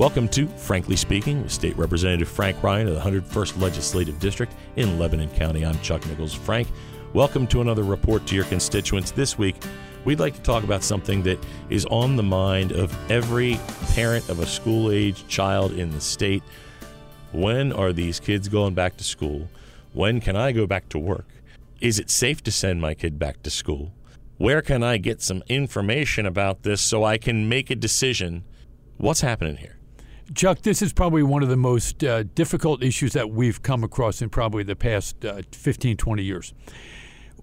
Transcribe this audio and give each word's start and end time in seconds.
Welcome 0.00 0.28
to 0.28 0.46
Frankly 0.46 0.96
Speaking 0.96 1.42
with 1.42 1.52
State 1.52 1.76
Representative 1.76 2.26
Frank 2.26 2.62
Ryan 2.62 2.88
of 2.88 2.94
the 2.94 3.00
101st 3.00 3.60
Legislative 3.60 4.18
District 4.18 4.50
in 4.76 4.98
Lebanon 4.98 5.28
County. 5.28 5.62
I'm 5.62 5.78
Chuck 5.80 6.06
Nichols. 6.06 6.32
Frank, 6.32 6.68
welcome 7.12 7.46
to 7.48 7.60
another 7.60 7.82
report 7.82 8.26
to 8.28 8.34
your 8.34 8.44
constituents. 8.44 9.10
This 9.10 9.36
week, 9.36 9.56
we'd 10.06 10.18
like 10.18 10.32
to 10.36 10.40
talk 10.40 10.64
about 10.64 10.82
something 10.82 11.22
that 11.24 11.38
is 11.68 11.84
on 11.84 12.16
the 12.16 12.22
mind 12.22 12.72
of 12.72 12.96
every 13.10 13.60
parent 13.90 14.26
of 14.30 14.38
a 14.38 14.46
school 14.46 14.90
age 14.90 15.28
child 15.28 15.72
in 15.72 15.90
the 15.90 16.00
state. 16.00 16.42
When 17.32 17.70
are 17.70 17.92
these 17.92 18.18
kids 18.18 18.48
going 18.48 18.72
back 18.72 18.96
to 18.96 19.04
school? 19.04 19.50
When 19.92 20.22
can 20.22 20.34
I 20.34 20.52
go 20.52 20.66
back 20.66 20.88
to 20.88 20.98
work? 20.98 21.28
Is 21.82 21.98
it 21.98 22.08
safe 22.08 22.42
to 22.44 22.50
send 22.50 22.80
my 22.80 22.94
kid 22.94 23.18
back 23.18 23.42
to 23.42 23.50
school? 23.50 23.92
Where 24.38 24.62
can 24.62 24.82
I 24.82 24.96
get 24.96 25.20
some 25.20 25.42
information 25.48 26.24
about 26.24 26.62
this 26.62 26.80
so 26.80 27.04
I 27.04 27.18
can 27.18 27.50
make 27.50 27.68
a 27.68 27.76
decision? 27.76 28.44
What's 28.96 29.20
happening 29.20 29.58
here? 29.58 29.76
Chuck, 30.32 30.62
this 30.62 30.80
is 30.80 30.92
probably 30.92 31.24
one 31.24 31.42
of 31.42 31.48
the 31.48 31.56
most 31.56 32.04
uh, 32.04 32.22
difficult 32.36 32.84
issues 32.84 33.14
that 33.14 33.30
we've 33.30 33.60
come 33.62 33.82
across 33.82 34.22
in 34.22 34.30
probably 34.30 34.62
the 34.62 34.76
past 34.76 35.24
uh, 35.24 35.42
15, 35.50 35.96
20 35.96 36.22
years. 36.22 36.54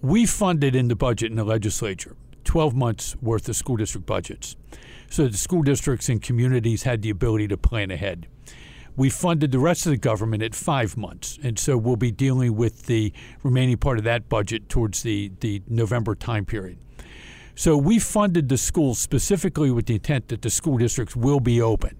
We 0.00 0.26
funded 0.26 0.76
in 0.76 0.86
the 0.86 0.94
budget 0.94 1.32
in 1.32 1.36
the 1.36 1.44
legislature 1.44 2.14
12 2.44 2.76
months 2.76 3.16
worth 3.20 3.48
of 3.48 3.56
school 3.56 3.76
district 3.76 4.06
budgets. 4.06 4.54
So 5.10 5.26
the 5.26 5.36
school 5.36 5.62
districts 5.62 6.08
and 6.08 6.22
communities 6.22 6.84
had 6.84 7.02
the 7.02 7.10
ability 7.10 7.48
to 7.48 7.56
plan 7.56 7.90
ahead. 7.90 8.28
We 8.94 9.10
funded 9.10 9.50
the 9.50 9.58
rest 9.58 9.84
of 9.84 9.90
the 9.90 9.98
government 9.98 10.44
at 10.44 10.54
five 10.54 10.96
months, 10.96 11.36
and 11.42 11.58
so 11.58 11.76
we'll 11.76 11.96
be 11.96 12.12
dealing 12.12 12.54
with 12.54 12.86
the 12.86 13.12
remaining 13.42 13.78
part 13.78 13.98
of 13.98 14.04
that 14.04 14.28
budget 14.28 14.68
towards 14.68 15.02
the, 15.02 15.32
the 15.40 15.62
November 15.66 16.14
time 16.14 16.44
period. 16.44 16.78
So 17.56 17.76
we 17.76 17.98
funded 17.98 18.48
the 18.48 18.56
schools 18.56 19.00
specifically 19.00 19.72
with 19.72 19.86
the 19.86 19.94
intent 19.94 20.28
that 20.28 20.42
the 20.42 20.50
school 20.50 20.78
districts 20.78 21.16
will 21.16 21.40
be 21.40 21.60
open. 21.60 21.96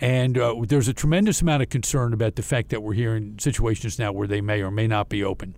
And 0.00 0.38
uh, 0.38 0.54
there's 0.66 0.88
a 0.88 0.94
tremendous 0.94 1.42
amount 1.42 1.62
of 1.62 1.68
concern 1.68 2.12
about 2.12 2.36
the 2.36 2.42
fact 2.42 2.70
that 2.70 2.82
we're 2.82 2.94
hearing 2.94 3.36
situations 3.38 3.98
now 3.98 4.12
where 4.12 4.26
they 4.26 4.40
may 4.40 4.62
or 4.62 4.70
may 4.70 4.86
not 4.86 5.08
be 5.08 5.22
open. 5.22 5.56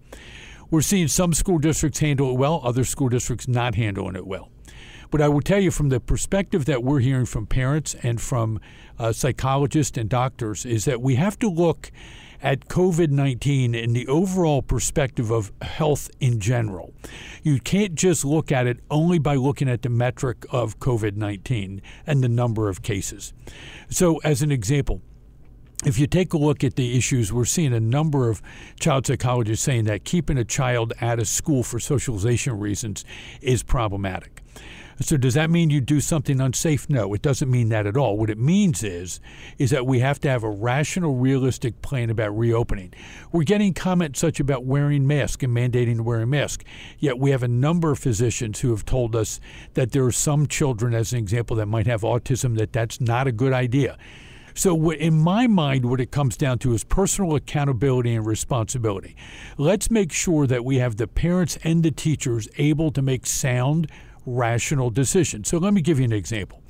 We're 0.71 0.83
seeing 0.83 1.09
some 1.09 1.33
school 1.33 1.59
districts 1.59 2.01
handle 2.01 2.31
it 2.31 2.39
well, 2.39 2.61
other 2.65 2.85
school 2.85 3.09
districts 3.09 3.47
not 3.47 3.75
handling 3.77 4.17
it 4.17 4.27
well. 4.27 4.49
But 5.11 5.21
I 5.21 5.29
will 5.29 5.43
tell 5.43 5.61
you 5.61 5.71
from 5.71 5.91
the 5.91 6.01
perspective 6.01 6.65
that 6.65 6.83
we're 6.83 7.01
hearing 7.01 7.27
from 7.27 7.47
parents 7.47 7.95
and 8.03 8.21
from 8.21 8.59
uh, 8.99 9.13
psychologists 9.13 9.99
and 9.99 10.09
doctors 10.09 10.65
is 10.65 10.87
that 10.87 11.03
we 11.03 11.17
have 11.17 11.39
to 11.41 11.49
look 11.49 11.93
at 12.43 12.69
COVID 12.69 13.11
19 13.11 13.75
in 13.75 13.93
the 13.93 14.07
overall 14.09 14.63
perspective 14.63 15.31
of 15.31 15.53
health 15.63 16.11
in 16.21 16.41
general. 16.41 16.93
You 17.43 17.61
can't 17.61 17.95
just 17.95 18.25
look 18.25 18.51
at 18.51 18.67
it 18.67 18.81
only 18.91 19.19
by 19.19 19.37
looking 19.37 19.69
at 19.69 19.83
the 19.83 19.89
metric 19.89 20.45
of 20.51 20.79
COVID 20.81 21.17
19 21.17 21.81
and 22.07 22.23
the 22.23 22.29
number 22.29 22.69
of 22.69 22.83
cases. 22.83 23.33
So, 23.89 24.19
as 24.19 24.43
an 24.43 24.51
example, 24.51 25.01
if 25.85 25.99
you 25.99 26.07
take 26.07 26.33
a 26.33 26.39
look 26.39 26.63
at 26.63 26.77
the 26.77 26.97
issues, 26.97 27.33
we're 27.33 27.45
seeing 27.45 27.73
a 27.73 27.81
number 27.81 28.31
of 28.31 28.41
child 28.79 29.07
psychologists 29.07 29.65
saying 29.65 29.85
that 29.85 30.05
keeping 30.05 30.39
a 30.39 30.45
child 30.45 30.93
out 31.01 31.19
of 31.19 31.27
school 31.27 31.63
for 31.63 31.81
socialization 31.81 32.59
reasons 32.59 33.05
is 33.41 33.63
problematic. 33.63 34.43
So 35.01 35.17
does 35.17 35.35
that 35.35 35.51
mean 35.51 35.71
you 35.71 35.81
do 35.81 36.01
something 36.01 36.41
unsafe? 36.41 36.89
No, 36.89 37.13
it 37.15 37.23
doesn't 37.23 37.51
mean 37.51 37.71
that 37.71 37.87
at 37.87 37.97
all. 37.97 38.17
What 38.17 38.31
it 38.31 38.39
means 38.39 38.85
is 38.85 39.19
is 39.59 39.71
that 39.71 39.87
we 39.87 39.99
have 39.99 40.21
to 40.21 40.29
have 40.29 40.45
a 40.45 40.51
rational, 40.51 41.17
realistic 41.17 41.83
plan 41.83 42.11
about 42.11 42.37
reopening. 42.39 42.93
We're 43.33 43.43
getting 43.43 43.75
comments 43.75 44.21
such 44.21 44.39
about 44.39 44.65
wearing 44.65 45.07
masks 45.07 45.43
and 45.43 45.57
mandating 45.57 45.97
to 45.97 46.03
wear 46.05 46.21
a 46.21 46.27
mask. 46.27 46.65
Yet 46.99 47.19
we 47.19 47.31
have 47.31 47.43
a 47.43 47.49
number 47.49 47.91
of 47.91 47.99
physicians 47.99 48.61
who 48.61 48.71
have 48.71 48.85
told 48.85 49.17
us 49.17 49.41
that 49.75 49.91
there 49.91 50.05
are 50.05 50.13
some 50.13 50.47
children, 50.47 50.95
as 50.95 51.13
an 51.13 51.19
example, 51.19 51.57
that 51.57 51.67
might 51.67 51.87
have 51.87 52.03
autism, 52.03 52.57
that 52.59 52.73
that's 52.73 53.01
not 53.01 53.27
a 53.27 53.33
good 53.33 53.53
idea. 53.53 53.99
So, 54.55 54.91
in 54.91 55.19
my 55.19 55.47
mind, 55.47 55.87
what 55.87 56.01
it 56.01 56.11
comes 56.11 56.37
down 56.37 56.59
to 56.61 56.73
is 56.73 56.85
personal 56.85 57.35
accountability 57.35 58.15
and 58.15 58.27
responsibility. 58.27 59.17
Let's 59.57 59.91
make 59.91 60.13
sure 60.13 60.47
that 60.47 60.65
we 60.65 60.77
have 60.77 60.97
the 60.97 61.07
parents 61.07 61.59
and 61.65 61.83
the 61.83 61.91
teachers 61.91 62.49
able 62.59 62.91
to 62.93 63.03
make 63.03 63.27
sound, 63.27 63.91
rational 64.27 64.91
decisions. 64.91 65.49
So 65.49 65.59
let 65.59 65.75
me 65.75 65.81
give 65.81 65.99
you 65.99 66.05
an 66.05 66.13
example. 66.13 66.63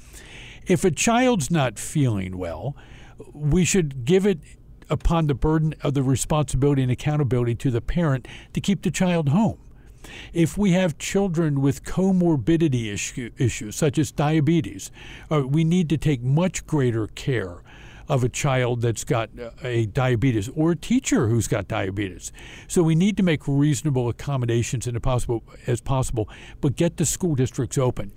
If 0.66 0.84
a 0.84 0.90
child's 0.90 1.50
not 1.50 1.78
feeling 1.78 2.38
well, 2.38 2.76
we 3.32 3.64
should 3.64 4.04
give 4.04 4.26
it 4.26 4.38
upon 4.88 5.26
the 5.26 5.34
burden 5.34 5.74
of 5.82 5.94
the 5.94 6.02
responsibility 6.02 6.82
and 6.82 6.90
accountability 6.90 7.54
to 7.56 7.70
the 7.70 7.80
parent 7.80 8.28
to 8.52 8.60
keep 8.60 8.82
the 8.82 8.90
child 8.90 9.30
home. 9.30 9.58
If 10.32 10.58
we 10.58 10.72
have 10.72 10.98
children 10.98 11.60
with 11.60 11.84
comorbidity 11.84 12.92
issue, 12.92 13.30
issues, 13.38 13.76
such 13.76 13.98
as 13.98 14.10
diabetes, 14.10 14.90
uh, 15.30 15.46
we 15.46 15.62
need 15.62 15.88
to 15.90 15.96
take 15.96 16.22
much 16.22 16.66
greater 16.66 17.06
care 17.06 17.62
of 18.08 18.24
a 18.24 18.28
child 18.28 18.82
that's 18.82 19.04
got 19.04 19.30
a 19.62 19.86
diabetes 19.86 20.48
or 20.54 20.72
a 20.72 20.76
teacher 20.76 21.28
who's 21.28 21.48
got 21.48 21.68
diabetes. 21.68 22.32
So 22.68 22.82
we 22.82 22.94
need 22.94 23.16
to 23.16 23.22
make 23.22 23.46
reasonable 23.46 24.08
accommodations 24.08 24.86
in 24.86 24.98
possible 25.00 25.42
as 25.66 25.80
possible, 25.80 26.28
but 26.60 26.76
get 26.76 26.96
the 26.96 27.06
school 27.06 27.34
districts 27.34 27.78
open. 27.78 28.12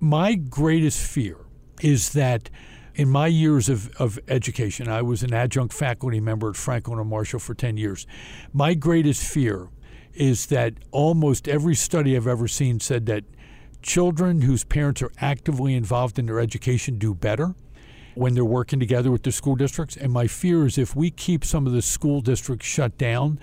My 0.00 0.34
greatest 0.34 1.00
fear 1.00 1.38
is 1.80 2.12
that 2.12 2.50
in 2.94 3.08
my 3.08 3.26
years 3.26 3.68
of, 3.68 3.94
of 3.96 4.18
education, 4.28 4.88
I 4.88 5.02
was 5.02 5.22
an 5.22 5.34
adjunct 5.34 5.74
faculty 5.74 6.20
member 6.20 6.50
at 6.50 6.56
Franklin 6.56 6.98
and 6.98 7.08
Marshall 7.08 7.40
for 7.40 7.54
10 7.54 7.76
years. 7.76 8.06
My 8.52 8.74
greatest 8.74 9.22
fear 9.22 9.68
is 10.12 10.46
that 10.46 10.74
almost 10.92 11.48
every 11.48 11.74
study 11.74 12.16
I've 12.16 12.28
ever 12.28 12.46
seen 12.46 12.78
said 12.78 13.06
that 13.06 13.24
children 13.82 14.42
whose 14.42 14.64
parents 14.64 15.02
are 15.02 15.10
actively 15.18 15.74
involved 15.74 16.18
in 16.18 16.26
their 16.26 16.38
education 16.38 16.98
do 16.98 17.14
better 17.14 17.54
when 18.14 18.34
they're 18.34 18.44
working 18.44 18.80
together 18.80 19.10
with 19.10 19.22
the 19.22 19.32
school 19.32 19.56
districts. 19.56 19.96
And 19.96 20.12
my 20.12 20.26
fear 20.26 20.66
is 20.66 20.78
if 20.78 20.94
we 20.94 21.10
keep 21.10 21.44
some 21.44 21.66
of 21.66 21.72
the 21.72 21.82
school 21.82 22.20
districts 22.20 22.66
shut 22.66 22.96
down 22.98 23.38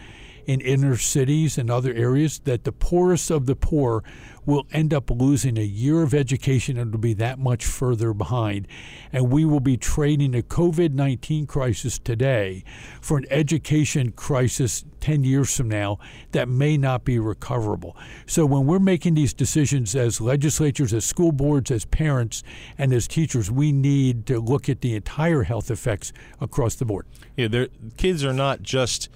in 0.45 0.61
inner 0.61 0.97
cities 0.97 1.57
and 1.57 1.69
other 1.69 1.93
areas, 1.93 2.39
that 2.45 2.63
the 2.63 2.71
poorest 2.71 3.29
of 3.29 3.45
the 3.45 3.55
poor 3.55 4.03
will 4.45 4.65
end 4.71 4.93
up 4.93 5.09
losing 5.11 5.57
a 5.57 5.63
year 5.63 6.01
of 6.01 6.13
education 6.13 6.77
and 6.77 6.91
will 6.91 6.99
be 6.99 7.13
that 7.13 7.37
much 7.37 7.65
further 7.65 8.13
behind. 8.13 8.67
And 9.13 9.31
we 9.31 9.45
will 9.45 9.59
be 9.59 9.77
trading 9.77 10.35
a 10.35 10.41
COVID 10.41 10.93
19 10.93 11.45
crisis 11.45 11.99
today 11.99 12.63
for 13.01 13.17
an 13.17 13.25
education 13.29 14.11
crisis 14.11 14.83
10 14.99 15.23
years 15.23 15.55
from 15.55 15.69
now 15.69 15.99
that 16.31 16.47
may 16.47 16.77
not 16.77 17.03
be 17.03 17.19
recoverable. 17.19 17.95
So 18.25 18.45
when 18.45 18.65
we're 18.65 18.79
making 18.79 19.15
these 19.15 19.33
decisions 19.33 19.95
as 19.95 20.21
legislatures, 20.21 20.93
as 20.93 21.05
school 21.05 21.31
boards, 21.31 21.71
as 21.71 21.85
parents, 21.85 22.43
and 22.77 22.93
as 22.93 23.07
teachers, 23.07 23.51
we 23.51 23.71
need 23.71 24.25
to 24.27 24.39
look 24.39 24.69
at 24.69 24.81
the 24.81 24.95
entire 24.95 25.43
health 25.43 25.69
effects 25.69 26.13
across 26.39 26.75
the 26.75 26.85
board. 26.85 27.05
Yeah, 27.35 27.65
kids 27.97 28.23
are 28.23 28.33
not 28.33 28.61
just 28.61 29.09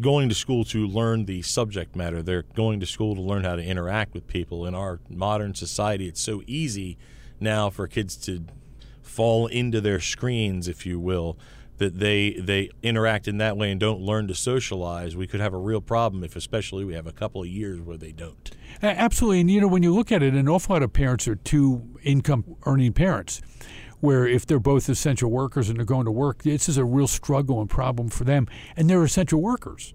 going 0.00 0.28
to 0.28 0.34
school 0.34 0.64
to 0.64 0.86
learn 0.86 1.26
the 1.26 1.42
subject 1.42 1.94
matter. 1.94 2.22
They're 2.22 2.44
going 2.54 2.80
to 2.80 2.86
school 2.86 3.14
to 3.14 3.20
learn 3.20 3.44
how 3.44 3.56
to 3.56 3.62
interact 3.62 4.14
with 4.14 4.26
people. 4.26 4.66
In 4.66 4.74
our 4.74 5.00
modern 5.08 5.54
society, 5.54 6.08
it's 6.08 6.20
so 6.20 6.42
easy 6.46 6.98
now 7.40 7.70
for 7.70 7.86
kids 7.86 8.16
to 8.16 8.44
fall 9.02 9.46
into 9.46 9.80
their 9.80 10.00
screens, 10.00 10.68
if 10.68 10.86
you 10.86 10.98
will, 10.98 11.36
that 11.78 11.98
they 11.98 12.34
they 12.34 12.70
interact 12.82 13.26
in 13.26 13.38
that 13.38 13.56
way 13.56 13.70
and 13.70 13.80
don't 13.80 14.00
learn 14.00 14.28
to 14.28 14.34
socialize. 14.34 15.16
We 15.16 15.26
could 15.26 15.40
have 15.40 15.52
a 15.52 15.58
real 15.58 15.80
problem 15.80 16.22
if, 16.24 16.36
especially, 16.36 16.84
we 16.84 16.94
have 16.94 17.06
a 17.06 17.12
couple 17.12 17.42
of 17.42 17.48
years 17.48 17.80
where 17.80 17.96
they 17.96 18.12
don't. 18.12 18.50
Absolutely, 18.82 19.40
and 19.40 19.50
you 19.50 19.60
know 19.60 19.68
when 19.68 19.82
you 19.82 19.94
look 19.94 20.12
at 20.12 20.22
it, 20.22 20.34
an 20.34 20.48
awful 20.48 20.74
lot 20.74 20.82
of 20.82 20.92
parents 20.92 21.28
are 21.28 21.36
two 21.36 21.98
income 22.02 22.56
earning 22.64 22.92
parents 22.92 23.42
where 24.02 24.26
if 24.26 24.44
they're 24.44 24.58
both 24.58 24.88
essential 24.88 25.30
workers 25.30 25.68
and 25.68 25.78
they're 25.78 25.86
going 25.86 26.04
to 26.04 26.10
work, 26.10 26.42
this 26.42 26.68
is 26.68 26.76
a 26.76 26.84
real 26.84 27.06
struggle 27.06 27.60
and 27.60 27.70
problem 27.70 28.08
for 28.08 28.24
them. 28.24 28.48
And 28.76 28.90
they're 28.90 29.04
essential 29.04 29.40
workers. 29.40 29.94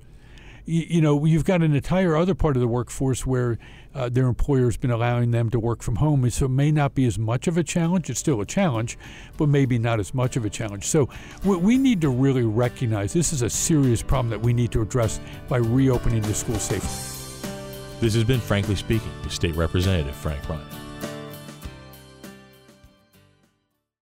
You, 0.63 0.85
you 0.88 1.01
know, 1.01 1.25
you've 1.25 1.44
got 1.44 1.62
an 1.62 1.75
entire 1.75 2.16
other 2.16 2.34
part 2.34 2.56
of 2.56 2.62
the 2.62 2.69
workforce 2.69 3.25
where 3.25 3.57
uh, 3.94 4.07
their 4.07 4.28
employer's 4.28 4.78
been 4.78 4.91
allowing 4.91 5.31
them 5.31 5.50
to 5.50 5.59
work 5.59 5.81
from 5.81 5.97
home, 5.97 6.29
so 6.29 6.46
it 6.46 6.50
may 6.50 6.72
not 6.72 6.96
be 6.96 7.06
as 7.06 7.19
much 7.19 7.47
of 7.47 7.57
a 7.57 7.63
challenge. 7.63 8.09
It's 8.09 8.22
still 8.22 8.40
a 8.40 8.46
challenge, 8.46 8.97
but 9.35 9.49
maybe 9.49 9.78
not 9.78 9.99
as 9.99 10.14
much 10.14 10.37
of 10.37 10.46
a 10.46 10.49
challenge. 10.49 10.85
So 10.85 11.09
we 11.43 11.78
need 11.78 11.99
to 11.99 12.09
really 12.09 12.43
recognize 12.43 13.11
this 13.11 13.34
is 13.34 13.41
a 13.41 13.49
serious 13.49 14.02
problem 14.02 14.29
that 14.29 14.41
we 14.41 14.53
need 14.53 14.72
to 14.72 14.82
address 14.82 15.20
by 15.49 15.58
reopening 15.58 16.22
the 16.22 16.34
school 16.34 16.59
safely. 16.59 17.49
This 17.99 18.14
has 18.14 18.23
been 18.23 18.40
Frankly 18.40 18.76
Speaking 18.76 19.11
with 19.22 19.34
State 19.34 19.55
Representative 19.55 20.16
Frank 20.16 20.47
Ryan. 20.47 20.77